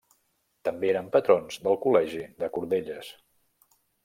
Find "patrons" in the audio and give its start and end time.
1.15-1.59